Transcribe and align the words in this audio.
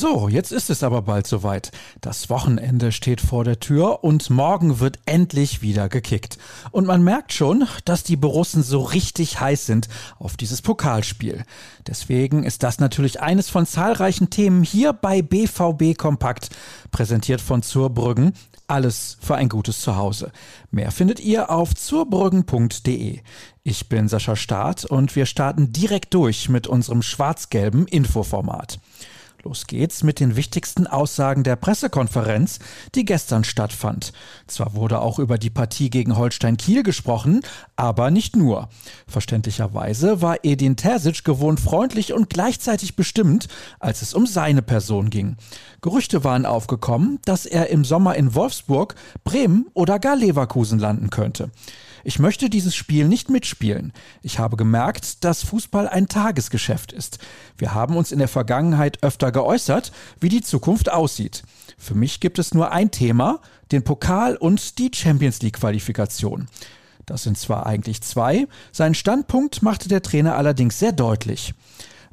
So, 0.00 0.30
jetzt 0.30 0.50
ist 0.50 0.70
es 0.70 0.82
aber 0.82 1.02
bald 1.02 1.26
soweit. 1.26 1.72
Das 2.00 2.30
Wochenende 2.30 2.90
steht 2.90 3.20
vor 3.20 3.44
der 3.44 3.60
Tür 3.60 4.02
und 4.02 4.30
morgen 4.30 4.80
wird 4.80 4.98
endlich 5.04 5.60
wieder 5.60 5.90
gekickt. 5.90 6.38
Und 6.70 6.86
man 6.86 7.04
merkt 7.04 7.34
schon, 7.34 7.66
dass 7.84 8.02
die 8.02 8.16
Borussen 8.16 8.62
so 8.62 8.80
richtig 8.80 9.40
heiß 9.40 9.66
sind 9.66 9.90
auf 10.18 10.38
dieses 10.38 10.62
Pokalspiel. 10.62 11.44
Deswegen 11.86 12.44
ist 12.44 12.62
das 12.62 12.80
natürlich 12.80 13.20
eines 13.20 13.50
von 13.50 13.66
zahlreichen 13.66 14.30
Themen 14.30 14.62
hier 14.62 14.94
bei 14.94 15.20
BVB 15.20 15.98
Kompakt, 15.98 16.48
präsentiert 16.92 17.42
von 17.42 17.62
Zurbrüggen. 17.62 18.32
Alles 18.68 19.18
für 19.20 19.34
ein 19.34 19.50
gutes 19.50 19.82
Zuhause. 19.82 20.32
Mehr 20.70 20.92
findet 20.92 21.20
ihr 21.20 21.50
auf 21.50 21.74
zurbrüggen.de. 21.74 23.20
Ich 23.64 23.88
bin 23.90 24.08
Sascha 24.08 24.34
Staat 24.34 24.86
und 24.86 25.14
wir 25.14 25.26
starten 25.26 25.74
direkt 25.74 26.14
durch 26.14 26.48
mit 26.48 26.66
unserem 26.66 27.02
schwarz-gelben 27.02 27.86
Infoformat. 27.86 28.78
Los 29.42 29.66
geht's 29.66 30.02
mit 30.02 30.20
den 30.20 30.36
wichtigsten 30.36 30.86
Aussagen 30.86 31.44
der 31.44 31.56
Pressekonferenz, 31.56 32.58
die 32.94 33.06
gestern 33.06 33.42
stattfand. 33.42 34.12
Zwar 34.46 34.74
wurde 34.74 35.00
auch 35.00 35.18
über 35.18 35.38
die 35.38 35.48
Partie 35.48 35.88
gegen 35.88 36.18
Holstein 36.18 36.58
Kiel 36.58 36.82
gesprochen, 36.82 37.40
aber 37.74 38.10
nicht 38.10 38.36
nur. 38.36 38.68
Verständlicherweise 39.06 40.20
war 40.20 40.44
Edin 40.44 40.76
Terzic 40.76 41.24
gewohnt 41.24 41.58
freundlich 41.58 42.12
und 42.12 42.28
gleichzeitig 42.28 42.96
bestimmt, 42.96 43.48
als 43.78 44.02
es 44.02 44.12
um 44.12 44.26
seine 44.26 44.60
Person 44.60 45.08
ging. 45.08 45.36
Gerüchte 45.80 46.22
waren 46.22 46.44
aufgekommen, 46.44 47.18
dass 47.24 47.46
er 47.46 47.70
im 47.70 47.86
Sommer 47.86 48.16
in 48.16 48.34
Wolfsburg, 48.34 48.94
Bremen 49.24 49.68
oder 49.72 49.98
gar 49.98 50.16
Leverkusen 50.16 50.78
landen 50.78 51.08
könnte. 51.08 51.50
Ich 52.04 52.18
möchte 52.18 52.50
dieses 52.50 52.74
Spiel 52.74 53.08
nicht 53.08 53.30
mitspielen. 53.30 53.92
Ich 54.22 54.38
habe 54.38 54.56
gemerkt, 54.56 55.24
dass 55.24 55.44
Fußball 55.44 55.88
ein 55.88 56.08
Tagesgeschäft 56.08 56.92
ist. 56.92 57.18
Wir 57.58 57.74
haben 57.74 57.96
uns 57.96 58.12
in 58.12 58.18
der 58.18 58.28
Vergangenheit 58.28 59.02
öfter 59.02 59.32
geäußert, 59.32 59.92
wie 60.20 60.28
die 60.28 60.42
Zukunft 60.42 60.90
aussieht. 60.90 61.42
Für 61.78 61.94
mich 61.94 62.20
gibt 62.20 62.38
es 62.38 62.54
nur 62.54 62.72
ein 62.72 62.90
Thema, 62.90 63.40
den 63.72 63.84
Pokal 63.84 64.36
und 64.36 64.78
die 64.78 64.90
Champions 64.94 65.42
League 65.42 65.58
Qualifikation. 65.58 66.48
Das 67.06 67.24
sind 67.24 67.38
zwar 67.38 67.66
eigentlich 67.66 68.02
zwei, 68.02 68.46
seinen 68.72 68.94
Standpunkt 68.94 69.62
machte 69.62 69.88
der 69.88 70.02
Trainer 70.02 70.36
allerdings 70.36 70.78
sehr 70.78 70.92
deutlich. 70.92 71.54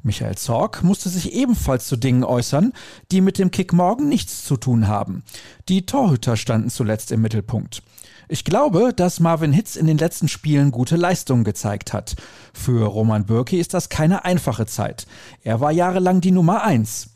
Michael 0.02 0.36
Zorg 0.36 0.82
musste 0.82 1.08
sich 1.08 1.32
ebenfalls 1.32 1.86
zu 1.86 1.96
Dingen 1.96 2.24
äußern, 2.24 2.72
die 3.10 3.20
mit 3.20 3.38
dem 3.38 3.50
Kick 3.50 3.72
morgen 3.72 4.08
nichts 4.08 4.44
zu 4.44 4.56
tun 4.56 4.88
haben. 4.88 5.24
Die 5.68 5.86
Torhüter 5.86 6.36
standen 6.36 6.70
zuletzt 6.70 7.12
im 7.12 7.20
Mittelpunkt. 7.20 7.82
Ich 8.30 8.44
glaube, 8.44 8.92
dass 8.94 9.20
Marvin 9.20 9.54
Hitz 9.54 9.74
in 9.74 9.86
den 9.86 9.96
letzten 9.96 10.28
Spielen 10.28 10.70
gute 10.70 10.96
Leistungen 10.96 11.44
gezeigt 11.44 11.94
hat. 11.94 12.14
Für 12.52 12.86
Roman 12.86 13.24
Bürki 13.24 13.58
ist 13.58 13.72
das 13.72 13.88
keine 13.88 14.26
einfache 14.26 14.66
Zeit. 14.66 15.06
Er 15.42 15.60
war 15.60 15.72
jahrelang 15.72 16.20
die 16.20 16.30
Nummer 16.30 16.62
eins. 16.62 17.08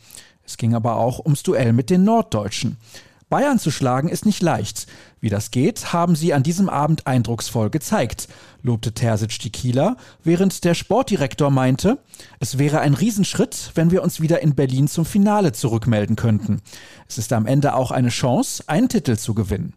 Es 0.47 0.57
ging 0.57 0.75
aber 0.75 0.97
auch 0.97 1.19
ums 1.19 1.43
Duell 1.43 1.75
mit 1.75 1.91
den 1.91 2.05
Norddeutschen. 2.05 2.79
Bayern 3.29 3.59
zu 3.59 3.71
schlagen 3.71 4.09
ist 4.09 4.25
nicht 4.25 4.43
leicht. 4.43 4.87
Wie 5.21 5.29
das 5.29 5.51
geht, 5.51 5.93
haben 5.93 6.17
sie 6.17 6.33
an 6.33 6.43
diesem 6.43 6.69
Abend 6.69 7.07
eindrucksvoll 7.07 7.71
gezeigt, 7.71 8.29
lobte 8.63 8.93
Terzic 8.93 9.39
die 9.39 9.51
Kieler, 9.51 9.97
während 10.23 10.65
der 10.65 10.75
Sportdirektor 10.75 11.51
meinte, 11.51 11.99
es 12.41 12.59
wäre 12.59 12.81
ein 12.81 12.93
Riesenschritt, 12.93 13.71
wenn 13.75 13.91
wir 13.91 14.03
uns 14.03 14.21
wieder 14.21 14.41
in 14.43 14.55
Berlin 14.55 14.89
zum 14.89 15.07
Finale 15.07 15.53
zurückmelden 15.53 16.17
könnten. 16.17 16.61
Es 17.09 17.17
ist 17.17 17.33
am 17.33 17.47
Ende 17.47 17.75
auch 17.75 17.91
eine 17.91 18.11
Chance, 18.11 18.65
einen 18.67 18.91
Titel 18.91 19.17
zu 19.17 19.33
gewinnen. 19.33 19.75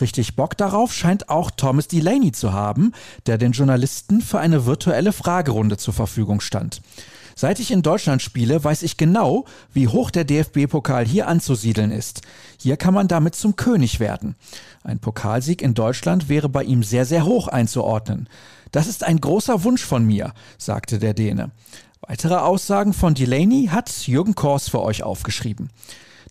Richtig 0.00 0.36
Bock 0.36 0.56
darauf 0.56 0.92
scheint 0.92 1.28
auch 1.28 1.50
Thomas 1.50 1.88
Delaney 1.88 2.32
zu 2.32 2.52
haben, 2.52 2.92
der 3.26 3.38
den 3.38 3.52
Journalisten 3.52 4.20
für 4.20 4.38
eine 4.38 4.64
virtuelle 4.66 5.12
Fragerunde 5.12 5.76
zur 5.76 5.94
Verfügung 5.94 6.40
stand. 6.40 6.80
Seit 7.34 7.60
ich 7.60 7.70
in 7.70 7.82
Deutschland 7.82 8.20
spiele, 8.20 8.64
weiß 8.64 8.82
ich 8.82 8.96
genau, 8.96 9.44
wie 9.72 9.86
hoch 9.86 10.10
der 10.10 10.24
DFB-Pokal 10.24 11.06
hier 11.06 11.28
anzusiedeln 11.28 11.92
ist. 11.92 12.22
Hier 12.60 12.76
kann 12.76 12.94
man 12.94 13.06
damit 13.06 13.36
zum 13.36 13.54
König 13.54 14.00
werden. 14.00 14.34
Ein 14.82 14.98
Pokalsieg 14.98 15.62
in 15.62 15.74
Deutschland 15.74 16.28
wäre 16.28 16.48
bei 16.48 16.64
ihm 16.64 16.82
sehr, 16.82 17.04
sehr 17.04 17.24
hoch 17.24 17.46
einzuordnen. 17.46 18.28
Das 18.72 18.88
ist 18.88 19.04
ein 19.04 19.20
großer 19.20 19.62
Wunsch 19.62 19.84
von 19.84 20.04
mir, 20.04 20.32
sagte 20.58 20.98
der 20.98 21.14
Däne. 21.14 21.52
Weitere 22.00 22.36
Aussagen 22.36 22.92
von 22.92 23.14
Delaney 23.14 23.68
hat 23.70 24.08
Jürgen 24.08 24.34
Kors 24.34 24.68
für 24.68 24.82
euch 24.82 25.02
aufgeschrieben. 25.04 25.70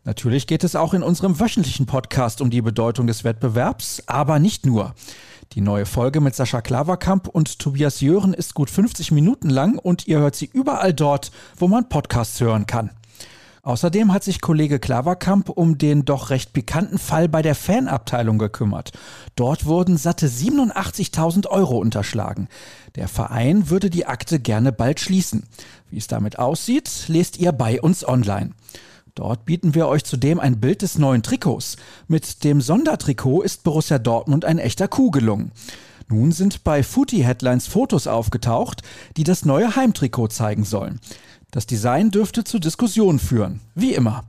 Natürlich 0.03 0.47
geht 0.47 0.63
es 0.63 0.75
auch 0.75 0.94
in 0.94 1.03
unserem 1.03 1.40
wöchentlichen 1.40 1.85
Podcast 1.85 2.41
um 2.41 2.50
die 2.50 2.62
Bedeutung 2.62 3.08
des 3.08 3.24
Wettbewerbs, 3.24 4.03
aber 4.08 4.40
nicht 4.40 4.66
nur. 4.66 4.94
Die 5.53 5.62
neue 5.62 5.85
Folge 5.85 6.22
mit 6.22 6.35
Sascha 6.35 6.62
Klaverkamp 6.62 7.28
und 7.28 7.59
Tobias 7.59 8.02
Jören 8.02 8.34
ist 8.34 8.53
gut 8.53 8.69
50 8.69 9.12
Minuten 9.12 9.50
lang 9.50 9.78
und 9.78 10.08
ihr 10.08 10.19
hört 10.19 10.35
sie 10.35 10.50
überall 10.52 10.94
dort, 10.94 11.31
wo 11.58 11.68
man 11.68 11.90
Podcasts 11.90 12.40
hören 12.40 12.68
kann. 12.68 12.91
Außerdem 13.68 14.13
hat 14.13 14.24
sich 14.24 14.40
Kollege 14.40 14.80
Klaverkamp 14.80 15.50
um 15.50 15.78
den 15.78 16.06
doch 16.06 16.29
recht 16.29 16.53
pikanten 16.53 16.97
Fall 16.97 17.28
bei 17.28 17.41
der 17.41 17.53
Fanabteilung 17.53 18.38
gekümmert. 18.38 18.94
Dort 19.35 19.66
wurden 19.66 19.97
satte 19.97 20.29
87.000 20.29 21.47
Euro 21.47 21.78
unterschlagen. 21.78 22.47
Der 22.96 23.09
Verein 23.09 23.69
würde 23.69 23.90
die 23.90 24.06
Akte 24.06 24.40
gerne 24.40 24.72
bald 24.72 25.02
schließen. 25.02 25.44
Wie 25.90 25.97
es 25.97 26.08
damit 26.08 26.40
aussieht, 26.40 27.06
lest 27.08 27.40
ihr 27.40 27.52
bei 27.52 27.81
uns 27.81 28.08
online. 28.08 28.52
Dort 29.17 29.45
bieten 29.45 29.73
wir 29.73 29.88
euch 29.88 30.03
zudem 30.03 30.39
ein 30.39 30.59
Bild 30.59 30.83
des 30.83 31.00
neuen 31.00 31.23
Trikots. 31.23 31.78
Mit 32.07 32.44
dem 32.44 32.61
Sondertrikot 32.61 33.41
ist 33.41 33.63
Borussia 33.63 33.97
Dortmund 33.97 34.45
ein 34.45 34.59
echter 34.59 34.88
Kuh 34.88 35.09
gelungen. 35.09 35.51
Nun 36.07 36.31
sind 36.31 36.63
bei 36.63 36.83
Footy 36.83 37.23
Headlines 37.23 37.66
Fotos 37.66 38.05
aufgetaucht, 38.05 38.83
die 39.17 39.23
das 39.23 39.44
neue 39.44 39.75
Heimtrikot 39.75 40.28
zeigen 40.28 40.66
sollen. 40.66 41.00
Das 41.50 41.66
Design 41.66 42.11
dürfte 42.11 42.44
zu 42.44 42.59
Diskussionen 42.59 43.17
führen, 43.17 43.59
wie 43.73 43.95
immer. 43.95 44.23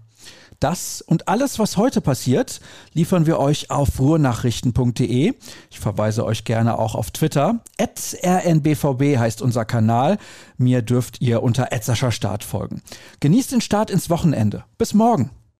Das 0.60 1.02
und 1.02 1.28
alles, 1.28 1.58
was 1.58 1.76
heute 1.76 2.00
passiert, 2.00 2.60
liefern 2.92 3.26
wir 3.26 3.38
euch 3.38 3.70
auf 3.70 4.00
ruhrnachrichten.de. 4.00 5.34
Ich 5.70 5.78
verweise 5.78 6.24
euch 6.24 6.44
gerne 6.44 6.78
auch 6.78 6.96
auf 6.96 7.12
Twitter. 7.12 7.60
rnbvb 7.80 9.18
heißt 9.18 9.40
unser 9.40 9.64
Kanal. 9.64 10.18
Mir 10.56 10.82
dürft 10.82 11.20
ihr 11.20 11.44
unter 11.44 11.68
Start 12.10 12.42
folgen. 12.42 12.82
Genießt 13.20 13.52
den 13.52 13.60
Start 13.60 13.90
ins 13.90 14.10
Wochenende. 14.10 14.64
Bis 14.78 14.94
morgen. 14.94 15.30